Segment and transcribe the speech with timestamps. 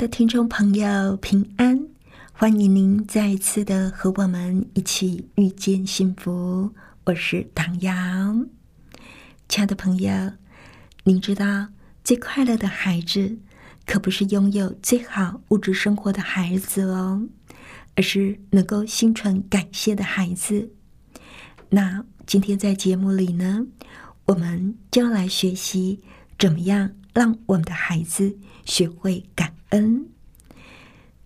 [0.00, 1.78] 的听众朋友，平安！
[2.32, 6.72] 欢迎您再一次的和我们一起遇见幸福。
[7.04, 7.92] 我是唐瑶，
[9.46, 10.32] 亲爱的朋友，
[11.04, 11.68] 您知道？
[12.02, 13.36] 最快乐的孩子，
[13.84, 17.28] 可不是拥有最好物质生活的孩子哦，
[17.94, 20.72] 而是能够心存感谢的孩子。
[21.68, 23.66] 那今天在节目里呢，
[24.24, 26.00] 我们就来学习
[26.38, 30.06] 怎么样让我们的孩子学会感恩。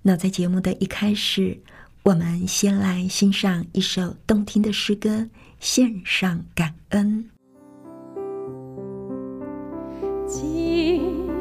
[0.02, 1.58] 那在节目的一开始，
[2.04, 5.28] 我们先来欣赏一首动听的诗歌，
[5.60, 7.30] 献上感恩。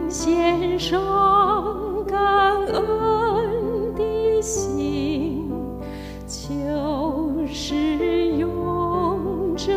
[0.10, 2.18] 献上感
[2.68, 5.50] 恩的心，
[6.28, 9.74] 就是用这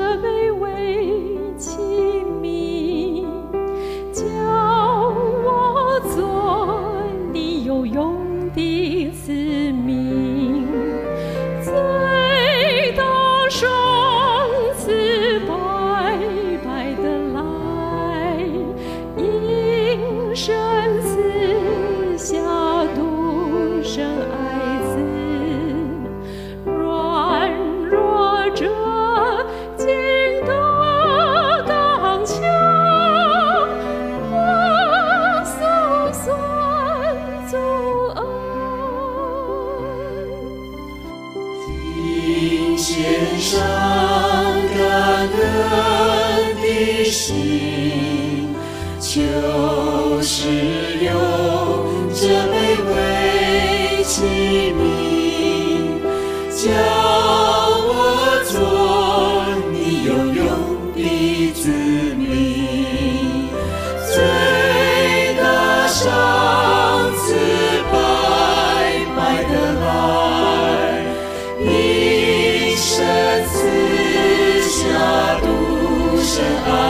[76.36, 76.85] 独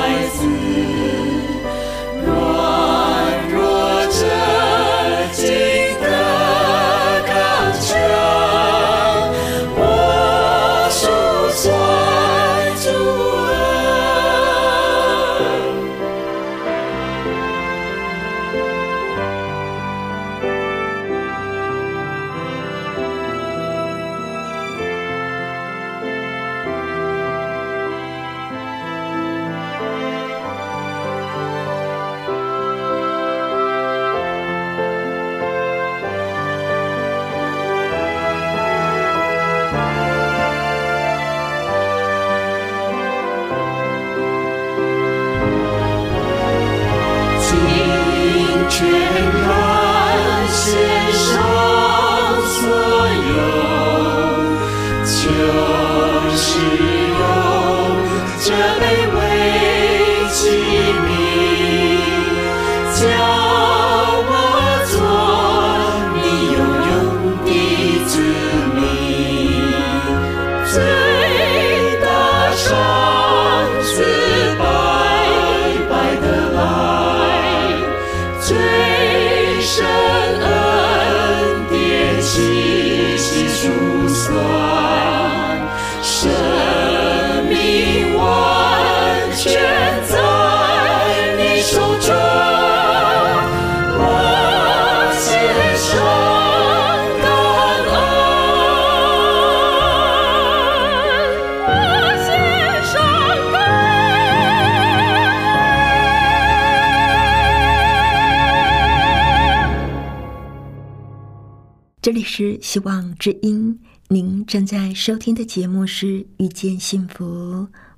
[112.07, 113.81] 这里是希望之音，
[114.11, 116.07] 您正在收听的节目是
[116.37, 117.25] 《遇见幸福》，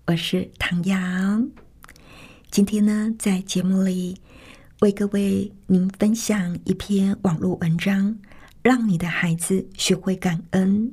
[0.07, 0.97] 我是唐瑶。
[2.51, 4.17] 今天呢，在节目里
[4.81, 8.19] 为各位您分享一篇网络文章，
[8.63, 10.91] 让你的孩子学会感恩。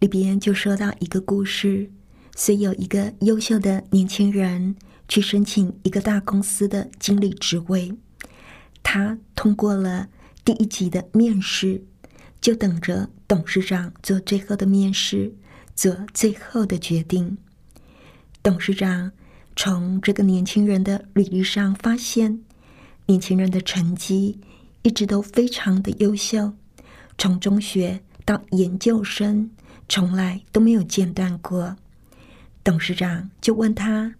[0.00, 1.88] 里边就说到一个故事，
[2.34, 4.74] 虽有一个优秀的年轻人
[5.06, 7.96] 去申请一个大公司的经理职位，
[8.82, 10.08] 他通过了
[10.44, 11.82] 第一级的面试，
[12.40, 15.34] 就等着董事长做最后的面试，
[15.74, 17.38] 做最后的决定。
[18.42, 19.12] 董事长
[19.56, 22.40] 从这个年轻人的履历上发现，
[23.06, 24.38] 年轻人的成绩
[24.82, 26.52] 一直都非常的优秀，
[27.16, 29.50] 从中学到研究生，
[29.88, 31.76] 从来都没有间断过。
[32.62, 34.14] 董事长就问他：“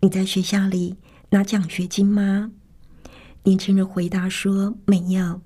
[0.00, 0.96] 你在学校里
[1.30, 2.52] 拿奖学金吗？”
[3.44, 5.42] 年轻人回答说：“没有。”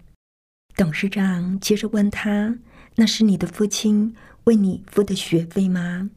[0.80, 2.56] 董事长接着问他
[2.96, 6.08] ：“那是你的父亲为你付的学费吗？”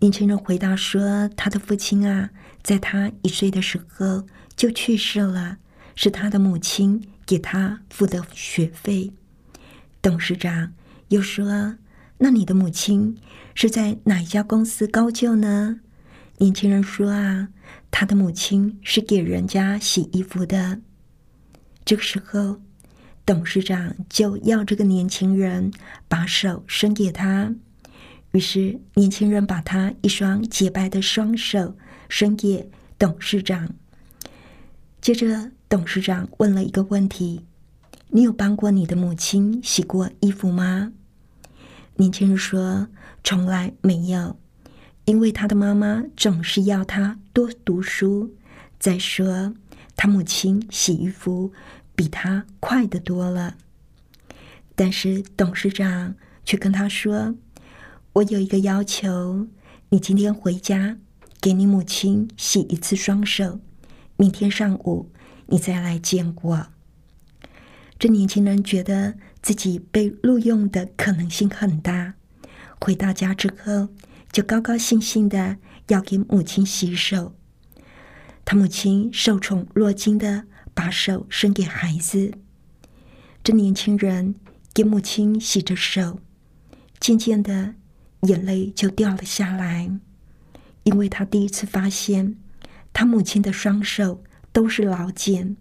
[0.00, 2.28] 年轻人回答说：“他的父亲啊，
[2.62, 5.56] 在他一岁的时候就去世了，
[5.94, 9.14] 是他的母亲给他付的学费。”
[10.02, 10.74] 董事长
[11.08, 11.76] 又说
[12.20, 13.16] ：“那你的母亲
[13.54, 15.80] 是在哪一家公司高就呢？”
[16.36, 17.48] 年轻人说：“啊，
[17.90, 20.82] 他的母亲是给人家洗衣服的。”
[21.86, 22.60] 这个时候，
[23.30, 25.70] 董事长就要这个年轻人
[26.08, 27.54] 把手伸给他。
[28.32, 31.76] 于是，年轻人把他一双洁白的双手
[32.08, 32.68] 伸给
[32.98, 33.72] 董事长。
[35.00, 37.46] 接着，董事长问了一个问题
[38.10, 40.92] ：“你有帮过你的母亲洗过衣服吗？”
[41.94, 42.88] 年轻人说
[43.22, 44.36] ：“从来没有，
[45.04, 48.34] 因为他的妈妈总是要他多读书。
[48.80, 49.54] 再说，
[49.94, 51.52] 他母亲洗衣服
[52.00, 53.58] 比他快得多了。”
[54.74, 56.14] 但是，董事长
[56.46, 57.34] 却跟他说。
[58.14, 59.46] 我有一个要求，
[59.90, 60.96] 你今天回家
[61.42, 63.60] 给你母亲洗一次双手，
[64.16, 65.12] 明天上午
[65.48, 66.66] 你再来见我。
[67.98, 72.14] 这年轻人觉得自己被录用的可能性很大，
[72.80, 73.90] 回到家之后
[74.32, 75.58] 就高高兴兴的
[75.88, 77.34] 要给母亲洗手。
[78.46, 80.46] 他母亲受宠若惊的
[80.80, 82.32] 把手伸给孩子，
[83.44, 84.34] 这年轻人
[84.72, 86.20] 给母亲洗着手，
[86.98, 87.74] 渐渐的。
[88.22, 89.90] 眼泪就掉了下来，
[90.84, 92.36] 因为他第一次发现，
[92.94, 95.56] 他母亲的双手都是老茧，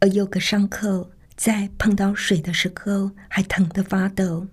[0.00, 4.48] 而有个伤口在碰到水的时候还疼得发抖。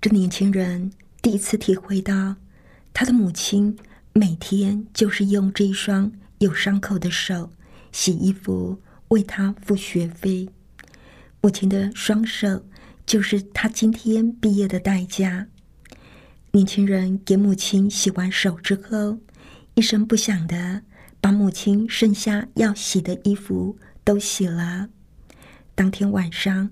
[0.00, 0.90] 这年轻人
[1.20, 2.36] 第一次体会到，
[2.94, 3.76] 他的母亲
[4.14, 7.52] 每天就是用这一双有伤口的手
[7.92, 10.48] 洗衣服，为他付学费。
[11.40, 12.64] 母亲的双手
[13.06, 15.46] 就是他今天毕业的代价。
[16.52, 19.18] 年轻人给母亲洗完手之后，
[19.74, 20.82] 一声不响的
[21.20, 24.88] 把母亲剩下要洗的衣服都洗了。
[25.74, 26.70] 当天晚上，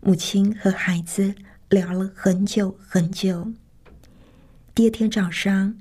[0.00, 1.34] 母亲和孩子
[1.70, 3.52] 聊了很久很久。
[4.74, 5.74] 第二天早上，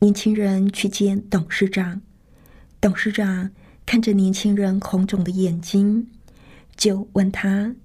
[0.00, 2.02] 年轻人去见董事长。
[2.80, 3.50] 董事长
[3.92, 6.08] 看着年轻人红肿的眼睛，
[6.78, 7.76] 就问他：“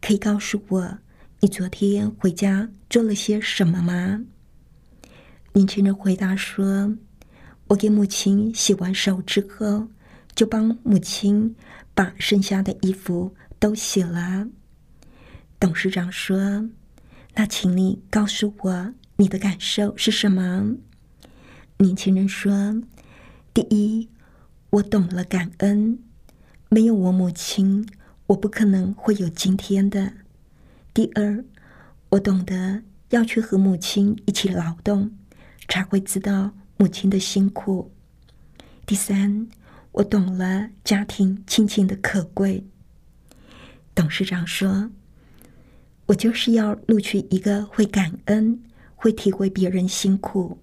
[0.00, 0.98] 可以告诉我，
[1.40, 4.24] 你昨天回家做了些什么吗？”
[5.54, 6.96] 年轻人回答说
[7.66, 9.88] ：“我给母亲洗完手之后，
[10.36, 11.56] 就帮母亲
[11.92, 14.46] 把剩下的衣服都洗了。”
[15.58, 16.70] 董事长说
[17.34, 20.76] ：“那请你告诉我你的感受是什么？”
[21.78, 22.80] 年轻人说
[23.52, 24.08] ：“第一，
[24.70, 25.98] 我懂了感恩，
[26.68, 27.86] 没有我母亲，
[28.28, 30.12] 我不可能会有今天的。
[30.92, 31.44] 第二，
[32.10, 35.10] 我懂得要去和母亲一起劳动。”
[35.68, 37.92] 才会知道母亲的辛苦。
[38.86, 39.46] 第三，
[39.92, 42.64] 我懂了家庭亲情的可贵。
[43.94, 44.90] 董事长说
[46.06, 48.62] ：“我就是要录取一个会感恩、
[48.96, 50.58] 会体会别人辛苦，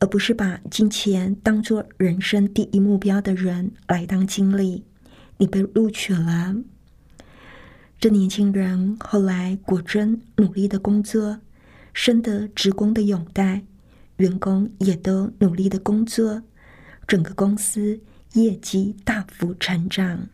[0.00, 4.84] 而不是把金钱当做人生第一目标的人来当经理。”
[5.38, 6.54] 你被录取了。
[7.98, 11.40] 这年轻人后来果真努力的工作，
[11.94, 13.62] 深得职工的拥戴。
[14.16, 16.42] 员工也都努力的工作，
[17.06, 17.98] 整个公司
[18.34, 20.28] 业绩大幅成长。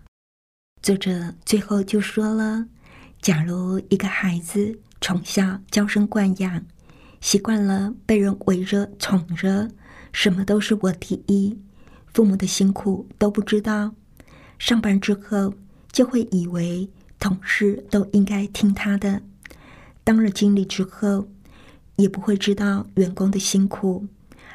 [0.83, 2.67] 作者最后就说了：，
[3.21, 6.65] 假如一个孩子从小娇生惯养，
[7.21, 9.71] 习惯了被人围着宠着，
[10.13, 11.59] 什么都是我第一，
[12.13, 13.95] 父母的辛苦都不知道，
[14.59, 15.55] 上班之后
[15.93, 19.23] 就会以为同事都应该听他的，
[20.05, 21.29] 当了经理之后。
[21.99, 24.07] 也不会知道员工的辛苦，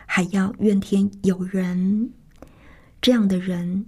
[0.06, 2.12] 还要怨天尤人。
[3.02, 3.88] 这样的人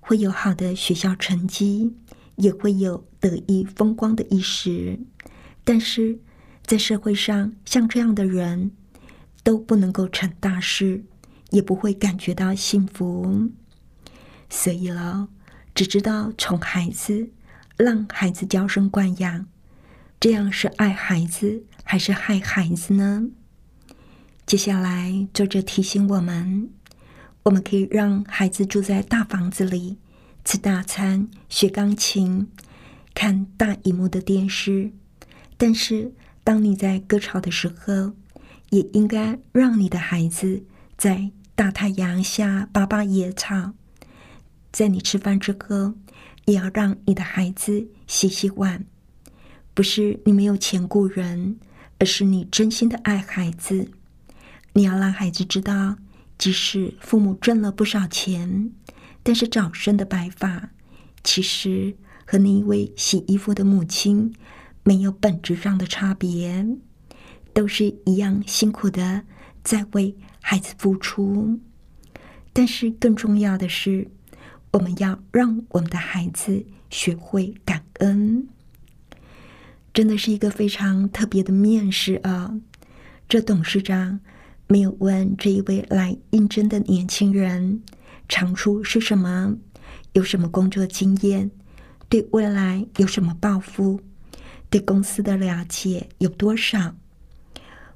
[0.00, 1.94] 会有好的学校成绩，
[2.36, 4.98] 也会有得意风光的一时，
[5.62, 6.18] 但是
[6.66, 8.72] 在社会上，像这样的人
[9.44, 11.04] 都不能够成大事，
[11.50, 13.50] 也不会感觉到幸福。
[14.50, 15.28] 所以了，
[15.74, 17.30] 只知道宠孩子，
[17.76, 19.46] 让孩子娇生惯养，
[20.18, 23.28] 这样是爱孩子还是害孩子呢？
[24.44, 26.70] 接下来，作者提醒我们：
[27.44, 29.98] 我们可以让孩子住在大房子里，
[30.44, 32.48] 吃大餐，学钢琴，
[33.14, 34.90] 看大荧幕的电视。
[35.56, 36.12] 但是，
[36.46, 38.12] 当你在割草的时候，
[38.70, 40.62] 也应该让你的孩子
[40.96, 43.72] 在大太阳下拔拔野草。
[44.70, 45.94] 在你吃饭之后，
[46.44, 48.84] 也要让你的孩子洗洗碗。
[49.74, 51.58] 不是你没有钱雇人，
[51.98, 53.90] 而是你真心的爱孩子。
[54.74, 55.96] 你要让孩子知道，
[56.38, 58.70] 即使父母挣了不少钱，
[59.24, 60.70] 但是早生的白发，
[61.24, 64.32] 其实和那一位洗衣服的母亲
[64.86, 66.64] 没有本质上的差别，
[67.52, 69.22] 都是一样辛苦的
[69.64, 71.58] 在为孩子付出。
[72.52, 74.08] 但是更重要的是，
[74.70, 78.46] 我们要让我们的孩子学会感恩。
[79.92, 82.54] 真的是一个非常特别的面试啊！
[83.28, 84.20] 这董事长。
[84.68, 87.82] 没有问这一位来应征的年轻人
[88.28, 89.56] 长处是什么，
[90.14, 91.52] 有什么工作经验，
[92.08, 94.00] 对未来有什么抱负，
[94.70, 96.94] 对公司的了解有多少。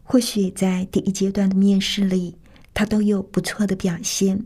[0.02, 2.36] 或许在第一阶段的面试里，
[2.74, 4.44] 他都有不错的表现，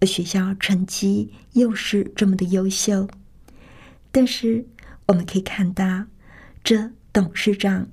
[0.00, 3.08] 而学校成绩又是这么的优秀。
[4.10, 4.66] 但是
[5.06, 6.06] 我们可以看到，
[6.64, 7.88] 这董事长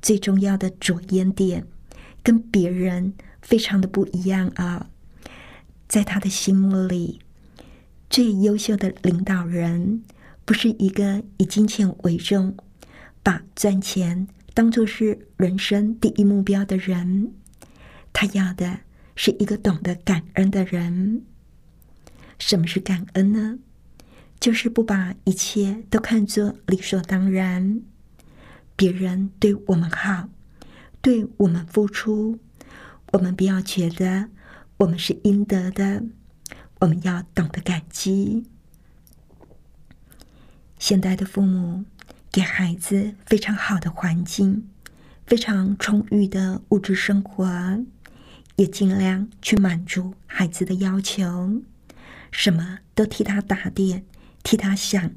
[0.00, 1.66] 最重要的着眼点。
[2.24, 4.88] 跟别人非常的不一样啊！
[5.88, 7.18] 在他的心目里，
[8.08, 10.04] 最优秀的领导人
[10.44, 12.56] 不是一个以金钱为重、
[13.22, 17.32] 把赚钱当做是人生第一目标的人。
[18.12, 18.80] 他要的
[19.16, 21.22] 是一个懂得感恩的人。
[22.38, 23.58] 什么是感恩呢？
[24.40, 27.82] 就是不把一切都看作理所当然。
[28.74, 30.28] 别人对我们好。
[31.00, 32.38] 对我们付出，
[33.12, 34.28] 我们不要觉得
[34.76, 36.04] 我们是应得的，
[36.78, 38.44] 我们要懂得感激。
[40.78, 41.84] 现代的父母
[42.32, 44.66] 给孩子非常好的环境，
[45.26, 47.84] 非常充裕的物质生活，
[48.56, 51.62] 也尽量去满足孩子的要求，
[52.30, 54.04] 什么都替他打点，
[54.42, 55.10] 替他想，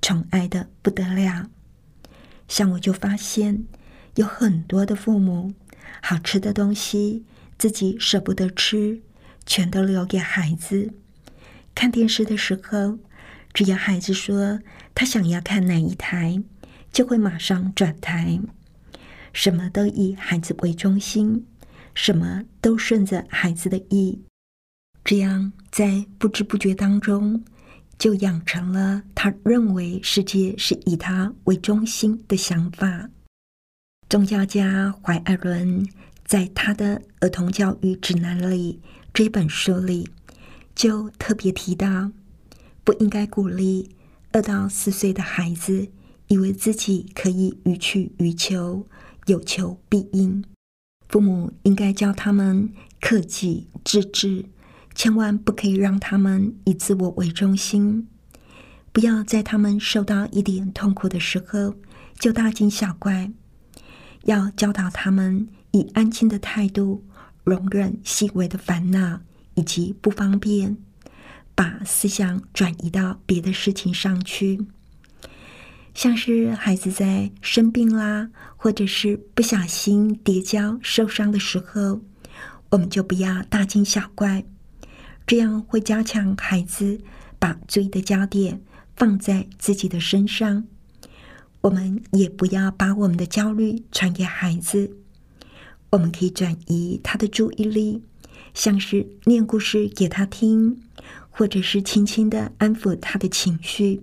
[0.00, 1.50] 宠爱的不得了。
[2.48, 3.66] 像我就发现。
[4.16, 5.54] 有很多的父母，
[6.02, 7.24] 好吃的东西
[7.56, 9.00] 自己舍不得吃，
[9.46, 10.92] 全都留给孩子。
[11.76, 12.98] 看电视的时候，
[13.52, 14.60] 只要孩子说
[14.94, 16.42] 他想要看哪一台，
[16.92, 18.40] 就会马上转台。
[19.32, 21.46] 什么都以孩子为中心，
[21.94, 24.22] 什么都顺着孩子的意，
[25.04, 27.44] 这样在不知不觉当中，
[27.98, 33.10] 就养成了他认为世界是以他为中心的想法。
[34.08, 35.86] 宗教家怀艾伦
[36.24, 38.80] 在他的《儿童教育指南》里
[39.14, 40.08] 这本书里，
[40.74, 42.10] 就特别提到，
[42.84, 43.96] 不应该鼓励
[44.32, 45.88] 二到四岁的孩子
[46.28, 48.86] 以为自己可以予取予求、
[49.26, 50.44] 有求必应。
[51.08, 54.46] 父母应该教他们克己自制，
[54.94, 58.06] 千万不可以让他们以自我为中心。
[58.92, 61.74] 不要在他们受到一点痛苦的时候
[62.18, 63.32] 就大惊小怪。
[64.24, 67.04] 要教导他们以安静的态度
[67.42, 69.20] 容忍细微的烦恼
[69.54, 70.76] 以及不方便，
[71.60, 74.64] 把思想转移到别的事情上去。
[75.94, 82.00] 像是孩子在生病啦，或者是不小心跌跤受伤的时候，
[82.70, 84.42] 我们就不要大惊小怪，
[85.26, 86.98] 这样会加强孩子
[87.38, 88.62] 把注意的焦点
[88.96, 90.64] 放在自己的身上。
[91.60, 94.96] 我们也不要把我们的焦虑传给孩子。
[95.90, 98.02] 我们可以转移他的注意力，
[98.54, 100.80] 像是念故事给他听，
[101.30, 104.02] 或者是轻轻的安抚他的情绪，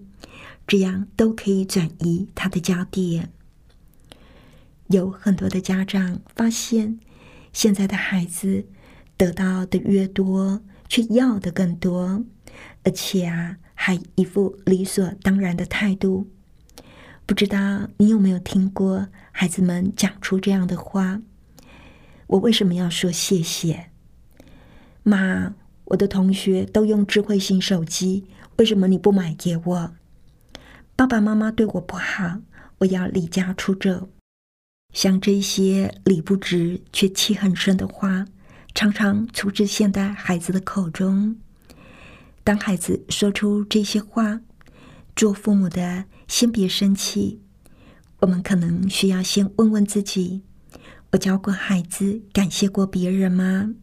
[0.65, 3.29] 这样都可以转移他的焦点。
[4.87, 6.99] 有很多的家长发现，
[7.51, 8.65] 现在的孩子
[9.17, 12.23] 得到的越多，却要的更多，
[12.83, 16.29] 而且啊，还一副理所当然的态度。
[17.25, 21.21] 不知道你有没有听过孩子们讲出这样的话？
[22.27, 23.89] 我为什么要说谢谢？
[25.03, 25.53] 妈，
[25.89, 28.25] 我的同学都用智慧型手机，
[28.57, 29.91] 为什么你不买给我？
[30.95, 32.39] 爸爸妈妈对我不好，
[32.79, 34.09] 我要离家出走。
[34.93, 38.25] 像这些理不直却气很深的话，
[38.73, 41.37] 常常出自现代孩子的口中。
[42.43, 44.41] 当孩子说出这些话，
[45.15, 47.41] 做父母的先别生气。
[48.19, 50.41] 我们可能需要先问问自己：
[51.11, 53.75] 我教过孩子感谢过别人吗？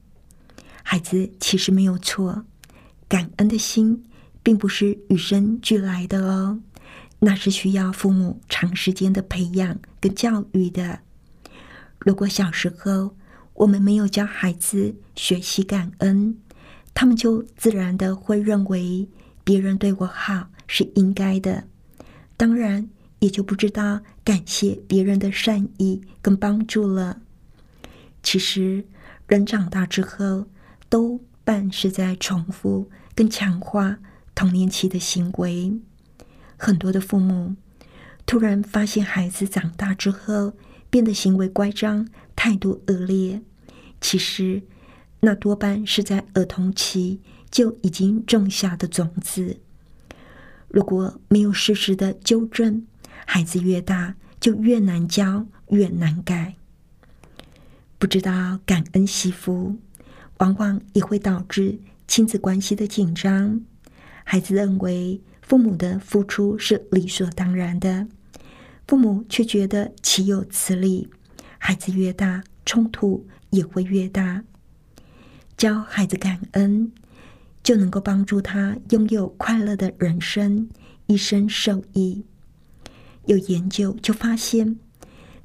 [0.86, 2.44] 孩子其实没有错，
[3.08, 4.04] 感恩的心
[4.42, 6.60] 并不是与生俱来的哦，
[7.18, 11.00] 那是需要父母长时间的培养跟教育的。
[11.98, 13.16] 如果小时候
[13.54, 16.36] 我们没有教孩子学习感恩，
[16.92, 19.08] 他们就自然的会认为
[19.42, 21.64] 别人对我好是应该的，
[22.36, 22.88] 当然
[23.20, 27.20] 也就不知道感谢别人的善意跟帮助了。
[28.22, 28.84] 其实
[29.26, 30.46] 人长大之后，
[30.94, 33.98] 多半是在重复跟强化
[34.32, 35.80] 童年期的行为。
[36.56, 37.56] 很多的父母
[38.24, 40.52] 突然发现孩子长大之后
[40.90, 43.42] 变得行为乖张、态度恶劣，
[44.00, 44.62] 其实
[45.18, 47.20] 那多半是在儿童期
[47.50, 49.58] 就已经种下的种子。
[50.68, 52.86] 如果没有适时的纠正，
[53.26, 56.54] 孩子越大就越难教、越难改。
[57.98, 59.76] 不知道感恩惜福。
[60.38, 63.60] 往往也会导致亲子关系的紧张。
[64.24, 68.06] 孩子认为父母的付出是理所当然的，
[68.86, 71.08] 父母却觉得岂有此理。
[71.58, 74.44] 孩子越大，冲突也会越大。
[75.56, 76.92] 教孩子感恩，
[77.62, 80.68] 就能够帮助他拥有快乐的人生，
[81.06, 82.24] 一生受益。
[83.26, 84.78] 有研究就发现，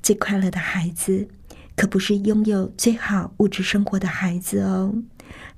[0.02, 1.28] 最快乐的孩子。
[1.80, 4.94] 可不是拥有最好物质生活的孩子哦，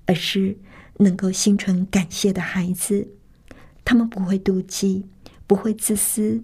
[0.06, 0.56] 而是
[1.00, 3.08] 能够心存感谢的孩子。
[3.84, 5.08] 他们不会妒忌，
[5.48, 6.44] 不会自私，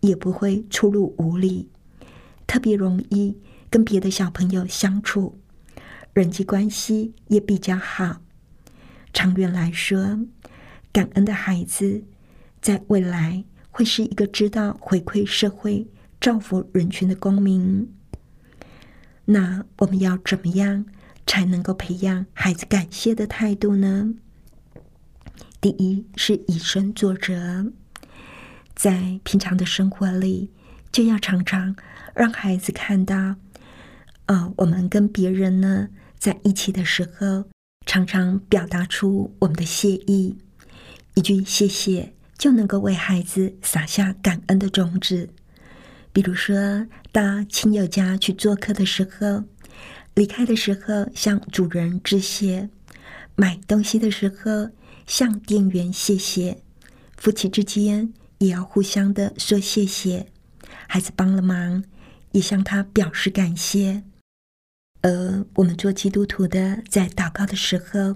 [0.00, 1.68] 也不会粗鲁无礼，
[2.46, 3.36] 特别容易
[3.68, 5.38] 跟别的小朋友相处，
[6.14, 8.22] 人际关系也比较好。
[9.12, 10.20] 长远来说，
[10.90, 12.02] 感恩的孩子
[12.62, 15.86] 在未来会是一个知道回馈社会、
[16.18, 17.92] 造福人群的公民。
[19.30, 20.86] 那我们要怎么样
[21.26, 24.14] 才能够培养孩子感谢的态度呢？
[25.60, 27.70] 第一是以身作则，
[28.74, 30.50] 在平常的生活里，
[30.90, 31.76] 就要常常
[32.14, 33.36] 让孩子看到，
[34.26, 35.88] 呃，我们跟别人呢
[36.18, 37.44] 在一起的时候，
[37.84, 40.38] 常常表达出我们的谢意，
[41.12, 45.28] 一句谢谢就能够为孩子撒下感恩的种子。
[46.18, 49.44] 比如说，到亲友家去做客的时候，
[50.14, 52.68] 离开的时候向主人致谢；
[53.36, 54.68] 买东西的时候
[55.06, 56.56] 向店员谢谢；
[57.16, 60.26] 夫妻之间也要互相的说谢谢；
[60.88, 61.84] 孩子帮了忙，
[62.32, 64.02] 也向他表示感谢。
[65.02, 68.12] 而我们做基督徒的，在祷告的时候，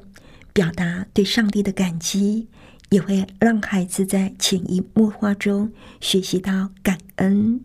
[0.52, 2.48] 表达对上帝的感激，
[2.90, 7.64] 也会让孩子在潜移默化中学习到感恩。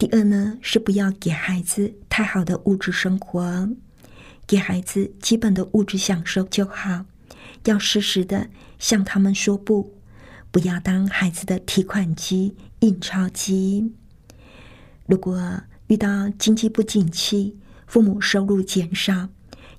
[0.00, 3.68] 第二呢，是不要给孩子太好的物质生活，
[4.46, 7.04] 给孩子基本的物质享受就好。
[7.64, 10.00] 要适时的向他们说不，
[10.50, 13.92] 不要当孩子的提款机、印钞机。
[15.06, 19.28] 如果遇到经济不景气，父母收入减少，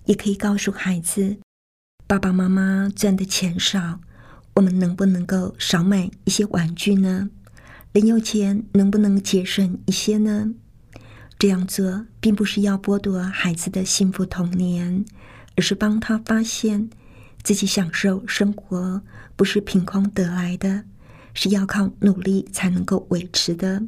[0.05, 1.37] 也可以告诉孩子，
[2.05, 3.99] 爸爸妈妈赚的钱少，
[4.53, 7.31] 我们能不能够少买一些玩具呢？
[7.93, 10.53] 零用钱能不能节省一些呢？
[11.37, 15.03] 这样做并不是要剥夺孩子的幸福童年，
[15.57, 16.89] 而是帮他发现
[17.43, 19.01] 自己享受生活
[19.35, 20.85] 不是凭空得来的，
[21.33, 23.83] 是要靠努力才能够维持的。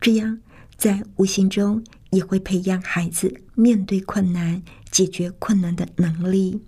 [0.00, 0.38] 这样
[0.76, 6.62] 在无形中也会培养孩子面对困难、解决困难的能力。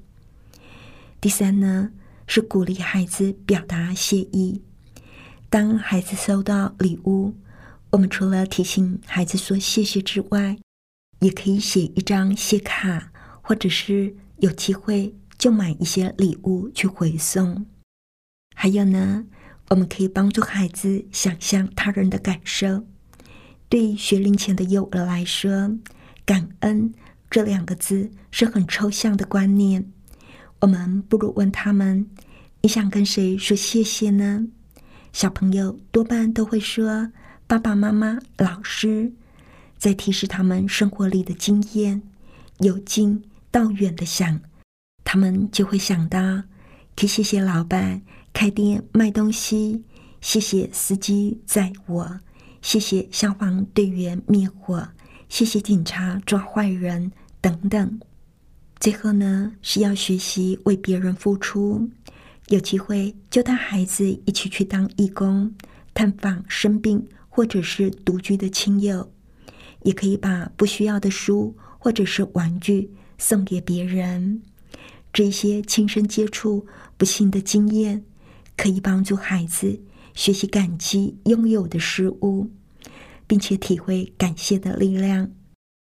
[1.20, 1.90] 第三呢，
[2.26, 4.62] 是鼓励孩子表达谢意。
[5.58, 7.32] 当孩子收到礼物，
[7.88, 10.58] 我们除了提醒孩子说谢谢之外，
[11.20, 17.64] 也可以写一张谢卡，或者是有机会就买一些礼物去回送。
[18.54, 19.24] 还有呢，
[19.70, 22.84] 我们可以帮助孩子想象他人的感受。
[23.70, 25.74] 对学龄前的幼儿来说，
[26.26, 26.92] 感恩
[27.30, 29.90] 这两个字是很抽象的观念。
[30.60, 32.06] 我们不如问他们：
[32.60, 34.48] 你想跟谁说谢谢呢？
[35.16, 37.10] 小朋友多半都会说
[37.46, 39.14] 爸爸妈妈、老师，
[39.78, 42.02] 在提示他们生活里的经验，
[42.58, 44.38] 由近到远的想，
[45.04, 46.20] 他们就会想到：
[46.94, 48.02] 可以谢谢老板
[48.34, 49.84] 开店卖东西，
[50.20, 52.20] 谢谢司机载我，
[52.60, 54.86] 谢谢消防队员灭火，
[55.30, 57.98] 谢谢警察抓坏人等等。
[58.78, 61.88] 最后呢，是要学习为别人付出。
[62.48, 65.52] 有机会就带孩子一起去当义工，
[65.92, 69.12] 探访生病或者是独居的亲友，
[69.82, 74.42] 也可以把不需要的书或者是玩具送给别人。
[75.12, 78.04] 这些亲身接触不幸的经验，
[78.56, 79.80] 可以帮助孩子
[80.14, 82.50] 学习感激拥有的事物，
[83.26, 85.32] 并且体会感谢的力量。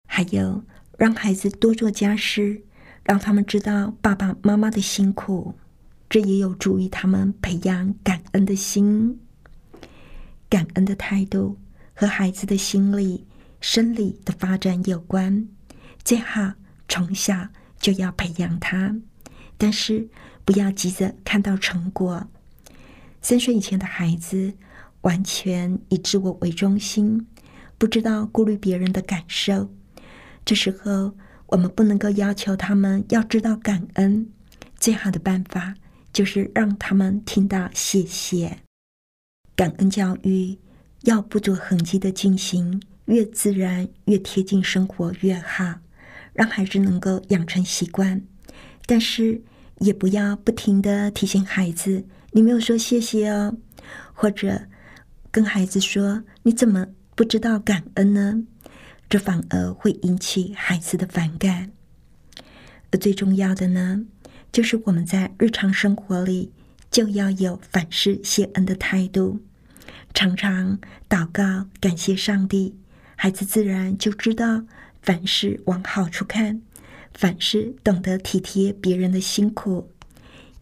[0.09, 0.65] 还有，
[0.97, 2.63] 让孩子多做家事，
[3.03, 5.55] 让他们知道爸爸妈妈的辛苦，
[6.09, 9.21] 这也有助于他们培养感恩的心。
[10.49, 11.59] 感恩的态度
[11.95, 13.27] 和孩子的心理、
[13.61, 15.49] 生理的发展有关，
[16.05, 16.53] 最好
[16.89, 17.49] 从小
[17.81, 18.97] 就要培养他。
[19.59, 20.09] 但是
[20.45, 22.29] 不要急着看到成果。
[23.21, 24.55] 三岁以前的孩子
[25.01, 27.27] 完全以自我为中心，
[27.77, 29.73] 不知道顾虑别人的感受。
[30.45, 31.17] 这时候，
[31.47, 34.29] 我们不能够要求他们要知道感恩。
[34.79, 35.75] 最好的办法
[36.17, 38.61] 就是让他们听到谢谢。
[39.55, 40.59] 感恩教育
[41.03, 45.75] 要不着痕迹的进行，越自然越贴近生活越好，
[46.33, 48.23] 让孩子能够养成习惯。
[48.87, 49.43] 但是
[49.81, 53.59] 也不要不停的提醒孩子，你没有说谢谢哦，
[54.15, 54.63] 或者
[55.31, 58.43] 跟孩子说你怎么不知道感恩呢？
[59.11, 61.73] 这反而会引起孩子的反感。
[62.91, 64.07] 而最重要的呢，
[64.57, 66.51] 就是我们在日常生活里
[66.91, 69.39] 就要有反思谢恩的态度，
[70.15, 70.79] 常常
[71.11, 72.75] 祷告感谢上帝，
[73.17, 74.65] 孩子自然就知道
[75.03, 76.63] 凡事往好处看，
[77.13, 79.91] 凡事懂得体贴别人的辛苦，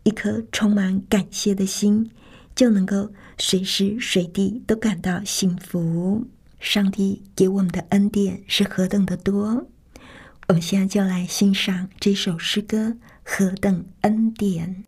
[0.03, 2.11] 一颗充满感谢的心，
[2.57, 6.27] 就能够随时随地都感到幸福。
[6.59, 9.69] 上帝给我们的恩典是何等的多！
[10.49, 12.89] 我们现在就来欣赏这首诗歌
[13.25, 14.85] 《何等恩典》。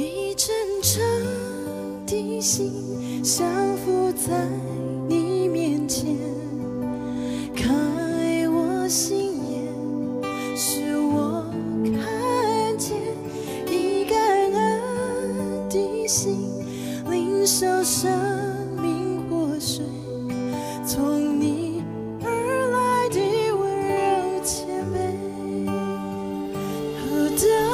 [0.00, 1.00] 一真诚
[2.04, 3.46] 的心降
[3.78, 4.46] 伏在
[5.08, 6.16] 你面前，
[7.54, 7.68] 开
[8.48, 11.46] 我心眼，使我
[11.82, 12.98] 看见
[13.70, 14.18] 一感
[14.52, 16.36] 恩的心，
[17.08, 18.12] 领受生。
[18.82, 19.84] 命活水，
[20.84, 21.63] 从你
[27.36, 27.73] 我